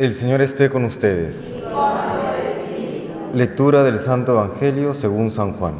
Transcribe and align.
El 0.00 0.14
Señor 0.14 0.40
esté 0.40 0.70
con 0.70 0.86
ustedes. 0.86 1.52
Lectura 3.34 3.84
del 3.84 3.98
Santo 3.98 4.32
Evangelio 4.32 4.94
según 4.94 5.30
San 5.30 5.52
Juan. 5.52 5.74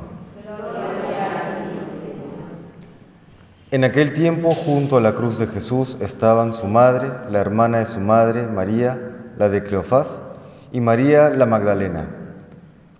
En 3.70 3.82
aquel 3.82 4.12
tiempo, 4.12 4.52
junto 4.52 4.98
a 4.98 5.00
la 5.00 5.14
cruz 5.14 5.38
de 5.38 5.46
Jesús, 5.46 5.96
estaban 6.02 6.52
su 6.52 6.66
madre, 6.66 7.10
la 7.30 7.38
hermana 7.38 7.78
de 7.78 7.86
su 7.86 7.98
madre, 7.98 8.46
María, 8.46 9.00
la 9.38 9.48
de 9.48 9.62
Cleofás, 9.62 10.20
y 10.70 10.82
María 10.82 11.30
la 11.30 11.46
Magdalena. 11.46 12.06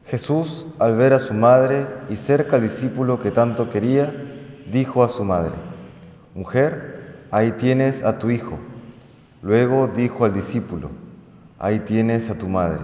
Jesús, 0.06 0.68
al 0.78 0.96
ver 0.96 1.12
a 1.12 1.20
su 1.20 1.34
madre 1.34 1.86
y 2.08 2.16
cerca 2.16 2.56
al 2.56 2.62
discípulo 2.62 3.20
que 3.20 3.30
tanto 3.30 3.68
quería, 3.68 4.10
dijo 4.72 5.04
a 5.04 5.10
su 5.10 5.22
madre, 5.22 5.52
Mujer, 6.34 7.26
ahí 7.30 7.52
tienes 7.52 8.04
a 8.04 8.18
tu 8.18 8.30
hijo. 8.30 8.58
Luego 9.42 9.86
dijo 9.86 10.24
al 10.24 10.32
discípulo, 10.32 10.88
ahí 11.60 11.80
tienes 11.80 12.30
a 12.30 12.34
tu 12.34 12.48
madre. 12.48 12.80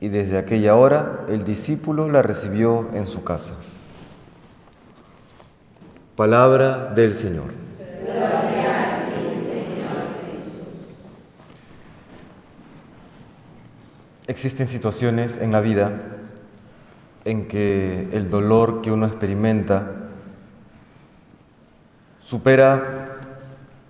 Y 0.00 0.08
desde 0.08 0.38
aquella 0.38 0.76
hora 0.76 1.26
el 1.28 1.44
discípulo 1.44 2.08
la 2.08 2.22
recibió 2.22 2.88
en 2.94 3.06
su 3.06 3.24
casa. 3.24 3.54
Palabra 6.16 6.92
del 6.94 7.12
Señor. 7.12 7.66
Existen 14.28 14.66
situaciones 14.66 15.38
en 15.38 15.52
la 15.52 15.60
vida 15.60 15.92
en 17.24 17.48
que 17.48 18.08
el 18.12 18.28
dolor 18.28 18.82
que 18.82 18.90
uno 18.90 19.06
experimenta 19.06 19.92
supera 22.20 23.18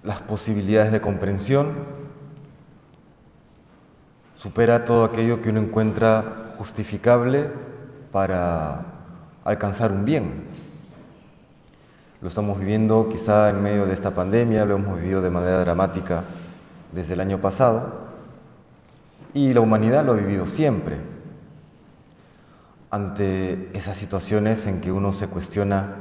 las 0.03 0.21
posibilidades 0.21 0.93
de 0.93 1.01
comprensión, 1.01 1.96
supera 4.37 4.85
todo 4.85 5.05
aquello 5.05 5.41
que 5.43 5.51
uno 5.51 5.61
encuentra 5.61 6.53
justificable 6.57 7.51
para 8.13 8.85
alcanzar 9.45 9.93
un 9.93 10.05
bien. 10.05 10.45
Lo 12.21 12.29
estamos 12.29 12.59
viviendo 12.59 13.09
quizá 13.11 13.51
en 13.51 13.63
medio 13.63 13.87
de 13.87 13.93
esta 13.93 14.15
pandemia, 14.15 14.65
lo 14.65 14.77
hemos 14.77 15.01
vivido 15.01 15.21
de 15.21 15.31
manera 15.31 15.61
dramática 15.61 16.25
desde 16.93 17.15
el 17.15 17.21
año 17.21 17.41
pasado 17.41 18.07
y 19.35 19.53
la 19.53 19.61
humanidad 19.61 20.05
lo 20.05 20.13
ha 20.13 20.17
vivido 20.17 20.47
siempre. 20.47 20.97
Ante 22.91 23.69
esas 23.75 23.97
situaciones 23.97 24.67
en 24.67 24.81
que 24.81 24.93
uno 24.93 25.13
se 25.13 25.29
cuestiona 25.29 25.95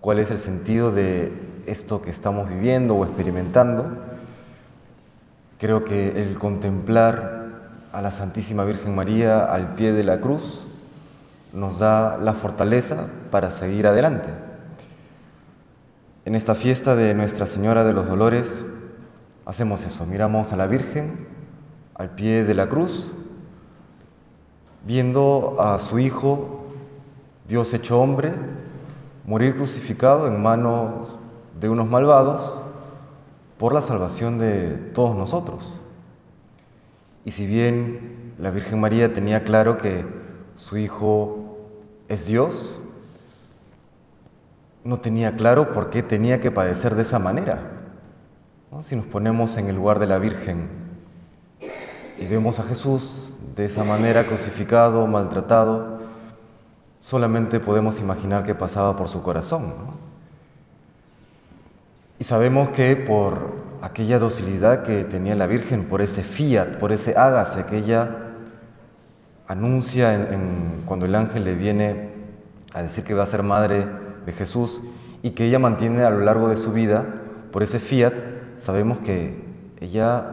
cuál 0.00 0.18
es 0.20 0.30
el 0.30 0.38
sentido 0.38 0.90
de 0.90 1.32
esto 1.66 2.00
que 2.00 2.10
estamos 2.10 2.48
viviendo 2.48 2.94
o 2.94 3.04
experimentando, 3.04 3.90
creo 5.58 5.84
que 5.84 6.22
el 6.22 6.38
contemplar 6.38 7.45
a 7.96 8.02
la 8.02 8.12
Santísima 8.12 8.64
Virgen 8.64 8.94
María 8.94 9.46
al 9.46 9.74
pie 9.74 9.92
de 9.92 10.04
la 10.04 10.20
cruz 10.20 10.66
nos 11.54 11.78
da 11.78 12.18
la 12.18 12.34
fortaleza 12.34 13.06
para 13.30 13.50
seguir 13.50 13.86
adelante. 13.86 14.28
En 16.26 16.34
esta 16.34 16.54
fiesta 16.54 16.94
de 16.94 17.14
Nuestra 17.14 17.46
Señora 17.46 17.84
de 17.84 17.94
los 17.94 18.06
Dolores 18.06 18.66
hacemos 19.46 19.82
eso, 19.86 20.04
miramos 20.04 20.52
a 20.52 20.58
la 20.58 20.66
Virgen 20.66 21.26
al 21.94 22.10
pie 22.10 22.44
de 22.44 22.52
la 22.52 22.68
cruz, 22.68 23.12
viendo 24.84 25.56
a 25.58 25.78
su 25.78 25.98
Hijo, 25.98 26.66
Dios 27.48 27.72
hecho 27.72 27.98
hombre, 27.98 28.34
morir 29.24 29.56
crucificado 29.56 30.26
en 30.26 30.42
manos 30.42 31.18
de 31.58 31.70
unos 31.70 31.88
malvados 31.88 32.60
por 33.56 33.72
la 33.72 33.80
salvación 33.80 34.38
de 34.38 34.72
todos 34.92 35.16
nosotros. 35.16 35.80
Y 37.26 37.32
si 37.32 37.44
bien 37.44 38.34
la 38.38 38.52
Virgen 38.52 38.78
María 38.80 39.12
tenía 39.12 39.42
claro 39.42 39.78
que 39.78 40.04
su 40.54 40.76
Hijo 40.76 41.58
es 42.08 42.26
Dios, 42.26 42.80
no 44.84 45.00
tenía 45.00 45.34
claro 45.34 45.72
por 45.72 45.90
qué 45.90 46.04
tenía 46.04 46.40
que 46.40 46.52
padecer 46.52 46.94
de 46.94 47.02
esa 47.02 47.18
manera. 47.18 47.72
Si 48.78 48.94
nos 48.94 49.06
ponemos 49.06 49.56
en 49.56 49.66
el 49.66 49.74
lugar 49.74 49.98
de 49.98 50.06
la 50.06 50.20
Virgen 50.20 50.68
y 52.16 52.26
vemos 52.26 52.60
a 52.60 52.62
Jesús 52.62 53.30
de 53.56 53.64
esa 53.64 53.82
manera 53.82 54.28
crucificado, 54.28 55.04
maltratado, 55.08 55.98
solamente 57.00 57.58
podemos 57.58 57.98
imaginar 57.98 58.44
qué 58.44 58.54
pasaba 58.54 58.94
por 58.94 59.08
su 59.08 59.24
corazón. 59.24 59.74
Y 62.20 62.24
sabemos 62.24 62.70
que 62.70 62.94
por 62.94 63.65
aquella 63.86 64.18
docilidad 64.18 64.82
que 64.82 65.04
tenía 65.04 65.36
la 65.36 65.46
Virgen, 65.46 65.84
por 65.84 66.02
ese 66.02 66.22
fiat, 66.22 66.78
por 66.78 66.92
ese 66.92 67.16
hágase 67.16 67.66
que 67.66 67.78
ella 67.78 68.32
anuncia 69.46 70.28
cuando 70.84 71.06
el 71.06 71.14
ángel 71.14 71.44
le 71.44 71.54
viene 71.54 72.10
a 72.74 72.82
decir 72.82 73.04
que 73.04 73.14
va 73.14 73.22
a 73.22 73.26
ser 73.26 73.44
madre 73.44 73.86
de 74.26 74.32
Jesús 74.32 74.82
y 75.22 75.30
que 75.30 75.46
ella 75.46 75.60
mantiene 75.60 76.02
a 76.02 76.10
lo 76.10 76.20
largo 76.20 76.48
de 76.48 76.56
su 76.56 76.72
vida, 76.72 77.06
por 77.52 77.62
ese 77.62 77.78
fiat, 77.78 78.12
sabemos 78.56 78.98
que 78.98 79.44
ella 79.80 80.32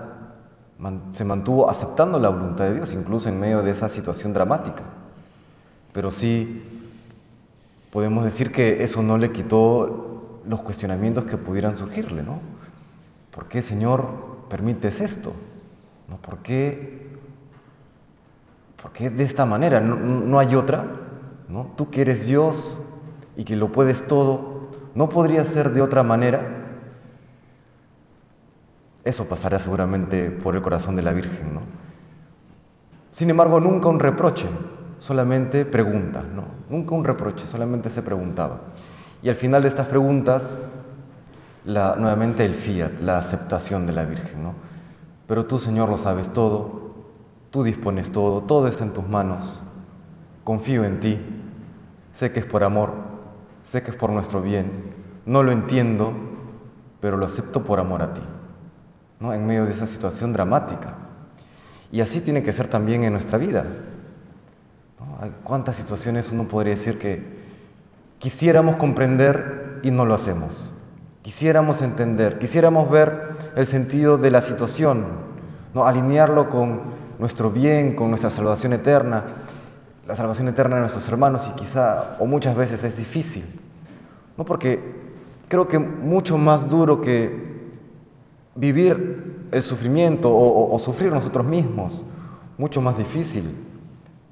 se 1.12 1.24
mantuvo 1.24 1.70
aceptando 1.70 2.20
la 2.20 2.30
voluntad 2.30 2.66
de 2.66 2.76
Dios, 2.76 2.94
incluso 2.94 3.30
en 3.30 3.40
medio 3.40 3.62
de 3.62 3.70
esa 3.72 3.88
situación 3.88 4.34
dramática. 4.34 4.82
Pero 5.94 6.10
sí 6.10 6.64
podemos 7.92 8.26
decir 8.26 8.52
que 8.52 8.84
eso 8.84 9.04
no 9.04 9.20
le 9.20 9.32
quitó 9.32 10.42
los 10.46 10.62
cuestionamientos 10.62 11.26
que 11.26 11.38
pudieran 11.38 11.78
surgirle, 11.78 12.24
¿no? 12.24 12.53
¿Por 13.34 13.48
qué, 13.48 13.62
Señor, 13.62 14.08
permites 14.50 15.02
esto? 15.02 15.34
¿No? 16.08 16.18
¿Por, 16.18 16.40
qué, 16.40 17.08
¿Por 18.82 18.92
qué 18.92 19.10
de 19.10 19.24
esta 19.24 19.46
manera? 19.46 19.80
No, 19.82 20.38
hay 20.40 20.56
otra. 20.56 20.86
¿no? 21.50 21.72
Tú 21.76 21.90
que 21.90 22.02
eres 22.02 22.28
Dios 22.28 22.80
y 23.36 23.44
que 23.44 23.56
lo 23.56 23.72
puedes 23.72 24.08
todo, 24.08 24.70
¿no 24.96 25.10
podría 25.10 25.44
ser 25.46 25.72
de 25.72 25.82
otra 25.82 26.04
manera? 26.04 26.64
Eso 29.04 29.28
pasará 29.28 29.60
seguramente 29.60 30.30
por 30.30 30.56
el 30.56 30.62
corazón 30.62 30.96
de 30.96 31.02
la 31.02 31.12
Virgen, 31.12 31.54
¿no? 31.54 31.62
Sin 33.12 33.30
embargo, 33.30 33.60
nunca 33.60 33.90
un 33.90 34.00
reproche, 34.00 34.48
solamente 34.98 35.66
preguntas, 35.66 36.24
¿no? 36.34 36.46
Nunca 36.70 36.96
un 36.96 37.04
reproche, 37.04 37.46
solamente 37.48 37.90
se 37.90 38.02
preguntaba. 38.02 38.62
Y 39.22 39.30
al 39.30 39.36
final 39.36 39.64
de 39.64 39.68
estas 39.68 39.88
preguntas, 39.88 40.56
la, 41.66 41.96
nuevamente 41.96 42.46
el 42.46 42.56
fiat, 42.56 43.00
la 43.00 43.18
aceptación 43.18 43.86
de 43.86 43.94
la 43.94 44.06
Virgen, 44.06 44.44
¿no? 44.44 44.54
Pero 45.28 45.46
tú, 45.46 45.60
Señor, 45.60 45.90
lo 45.90 45.98
sabes 45.98 46.32
todo, 46.34 46.94
tú 47.52 47.64
dispones 47.64 48.12
todo, 48.12 48.42
todo 48.42 48.68
está 48.68 48.84
en 48.84 48.94
tus 48.94 49.08
manos, 49.08 49.62
confío 50.44 50.84
en 50.84 51.00
ti, 51.00 51.20
sé 52.12 52.32
que 52.32 52.40
es 52.40 52.46
por 52.46 52.64
amor, 52.64 52.94
sé 53.64 53.84
que 53.84 53.92
es 53.92 53.98
por 53.98 54.10
nuestro 54.10 54.42
bien, 54.42 54.94
no 55.26 55.44
lo 55.44 55.52
entiendo, 55.52 56.14
pero 57.00 57.18
lo 57.18 57.26
acepto 57.26 57.64
por 57.64 57.80
amor 57.80 58.02
a 58.02 58.14
ti, 58.14 58.22
¿no? 59.20 59.34
En 59.34 59.46
medio 59.46 59.66
de 59.66 59.72
esa 59.72 59.88
situación 59.88 60.34
dramática. 60.34 60.96
Y 61.92 62.02
así 62.02 62.22
tiene 62.22 62.44
que 62.44 62.52
ser 62.52 62.68
también 62.68 63.04
en 63.04 63.14
nuestra 63.14 63.38
vida. 63.38 63.66
¿Cuántas 65.44 65.76
situaciones 65.76 66.32
uno 66.32 66.48
podría 66.48 66.74
decir 66.74 66.98
que 66.98 67.24
quisiéramos 68.20 68.78
comprender 68.78 69.80
y 69.84 69.92
no 69.92 70.06
lo 70.06 70.16
hacemos? 70.16 70.73
Quisiéramos 71.24 71.82
entender, 71.82 72.38
quisiéramos 72.38 72.92
ver 72.92 73.30
el 73.56 73.66
sentido 73.66 74.20
de 74.20 74.30
la 74.30 74.42
situación, 74.42 75.06
¿no? 75.74 75.86
alinearlo 75.86 76.50
con 76.50 76.82
nuestro 77.18 77.50
bien, 77.50 77.96
con 77.96 78.10
nuestra 78.10 78.30
salvación 78.30 78.74
eterna, 78.74 79.24
la 80.06 80.16
salvación 80.16 80.50
eterna 80.50 80.76
de 80.76 80.82
nuestros 80.82 81.08
hermanos 81.10 81.50
y 81.52 81.56
quizá 81.56 82.18
o 82.20 82.28
muchas 82.28 82.56
veces 82.56 82.84
es 82.84 82.98
difícil. 82.98 83.46
No 84.38 84.46
porque 84.46 84.80
creo 85.48 85.68
que 85.68 85.80
mucho 85.80 86.38
más 86.38 86.70
duro 86.70 87.02
que 87.02 87.72
vivir 88.56 89.48
el 89.52 89.64
sufrimiento 89.64 90.30
o, 90.30 90.76
o 90.76 90.78
sufrir 90.78 91.12
nosotros 91.12 91.46
mismos, 91.46 92.06
mucho 92.58 92.82
más 92.82 92.98
difícil 92.98 93.64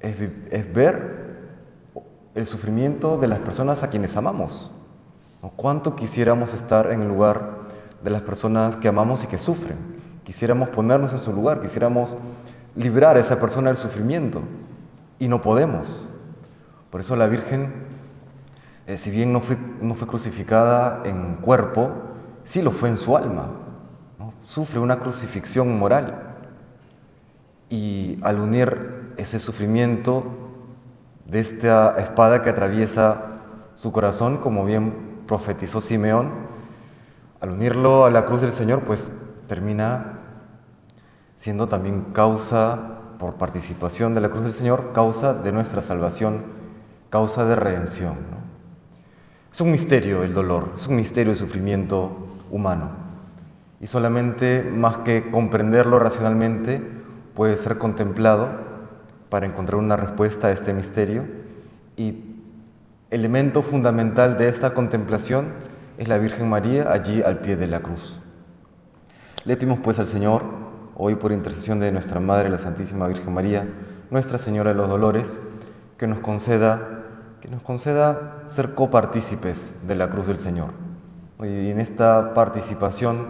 es, 0.00 0.72
ver 0.74 1.22
el 2.34 2.46
sufrimiento 2.46 3.18
de 3.18 3.28
las 3.28 3.38
personas 3.38 3.82
a 3.82 3.90
quienes 3.90 4.16
amamos. 4.16 4.72
¿Cuánto 5.50 5.96
quisiéramos 5.96 6.54
estar 6.54 6.92
en 6.92 7.02
el 7.02 7.08
lugar 7.08 7.62
de 8.04 8.10
las 8.10 8.22
personas 8.22 8.76
que 8.76 8.86
amamos 8.86 9.24
y 9.24 9.26
que 9.26 9.38
sufren? 9.38 9.76
Quisiéramos 10.22 10.68
ponernos 10.68 11.12
en 11.12 11.18
su 11.18 11.32
lugar, 11.32 11.60
quisiéramos 11.60 12.16
librar 12.76 13.16
a 13.16 13.20
esa 13.20 13.40
persona 13.40 13.68
del 13.68 13.76
sufrimiento 13.76 14.42
y 15.18 15.26
no 15.26 15.40
podemos. 15.40 16.08
Por 16.90 17.00
eso 17.00 17.16
la 17.16 17.26
Virgen, 17.26 17.72
eh, 18.86 18.96
si 18.96 19.10
bien 19.10 19.32
no 19.32 19.40
fue, 19.40 19.56
no 19.80 19.96
fue 19.96 20.06
crucificada 20.06 21.02
en 21.04 21.34
cuerpo, 21.36 21.90
sí 22.44 22.62
lo 22.62 22.70
fue 22.70 22.90
en 22.90 22.96
su 22.96 23.16
alma. 23.16 23.50
Sufre 24.46 24.78
una 24.78 25.00
crucifixión 25.00 25.76
moral. 25.76 26.36
Y 27.68 28.18
al 28.22 28.38
unir 28.38 29.12
ese 29.16 29.40
sufrimiento 29.40 30.24
de 31.26 31.40
esta 31.40 31.96
espada 31.98 32.42
que 32.42 32.50
atraviesa 32.50 33.22
su 33.74 33.90
corazón, 33.90 34.36
como 34.36 34.64
bien 34.64 35.11
profetizó 35.32 35.80
Simeón, 35.80 36.28
al 37.40 37.52
unirlo 37.52 38.04
a 38.04 38.10
la 38.10 38.26
cruz 38.26 38.42
del 38.42 38.52
Señor, 38.52 38.80
pues 38.80 39.10
termina 39.48 40.18
siendo 41.36 41.68
también 41.68 42.08
causa, 42.12 42.98
por 43.18 43.36
participación 43.36 44.14
de 44.14 44.20
la 44.20 44.28
cruz 44.28 44.44
del 44.44 44.52
Señor, 44.52 44.92
causa 44.92 45.32
de 45.32 45.50
nuestra 45.50 45.80
salvación, 45.80 46.42
causa 47.08 47.46
de 47.46 47.56
redención. 47.56 48.12
Es 49.50 49.58
un 49.62 49.72
misterio 49.72 50.22
el 50.22 50.34
dolor, 50.34 50.74
es 50.76 50.86
un 50.86 50.96
misterio 50.96 51.32
el 51.32 51.38
sufrimiento 51.38 52.12
humano. 52.50 52.90
Y 53.80 53.86
solamente 53.86 54.62
más 54.62 54.98
que 54.98 55.30
comprenderlo 55.30 55.98
racionalmente, 55.98 56.82
puede 57.34 57.56
ser 57.56 57.78
contemplado 57.78 58.50
para 59.30 59.46
encontrar 59.46 59.76
una 59.76 59.96
respuesta 59.96 60.48
a 60.48 60.50
este 60.50 60.74
misterio. 60.74 61.24
Y 61.96 62.31
elemento 63.12 63.60
fundamental 63.60 64.38
de 64.38 64.48
esta 64.48 64.72
contemplación 64.72 65.52
es 65.98 66.08
la 66.08 66.16
Virgen 66.16 66.48
María 66.48 66.90
allí 66.90 67.22
al 67.22 67.40
pie 67.40 67.56
de 67.56 67.66
la 67.66 67.80
cruz. 67.80 68.18
Le 69.44 69.54
pedimos 69.56 69.80
pues 69.80 69.98
al 69.98 70.06
Señor, 70.06 70.42
hoy 70.96 71.14
por 71.16 71.30
intercesión 71.30 71.78
de 71.78 71.92
nuestra 71.92 72.20
Madre, 72.20 72.48
la 72.48 72.58
Santísima 72.58 73.06
Virgen 73.06 73.34
María, 73.34 73.68
Nuestra 74.10 74.38
Señora 74.38 74.70
de 74.70 74.76
los 74.76 74.88
Dolores, 74.88 75.38
que 75.98 76.06
nos 76.06 76.20
conceda, 76.20 77.02
que 77.42 77.48
nos 77.48 77.60
conceda 77.60 78.44
ser 78.46 78.74
copartícipes 78.74 79.76
de 79.86 79.94
la 79.94 80.08
cruz 80.08 80.26
del 80.26 80.40
Señor. 80.40 80.70
Y 81.40 81.70
en 81.70 81.80
esta 81.80 82.32
participación 82.32 83.26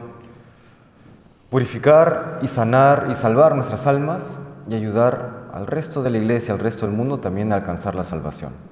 purificar 1.51 2.39
y 2.41 2.47
sanar 2.47 3.09
y 3.11 3.15
salvar 3.15 3.57
nuestras 3.57 3.89
almas 3.89 4.39
y 4.69 4.75
ayudar 4.77 5.51
al 5.53 5.67
resto 5.67 6.05
de 6.05 6.11
la 6.11 6.19
iglesia, 6.19 6.55
al 6.55 6.61
resto 6.61 6.87
del 6.87 6.95
mundo 6.95 7.19
también 7.19 7.53
a 7.53 7.57
alcanzar 7.57 7.97
la 7.97 8.05
salvación. 8.05 8.72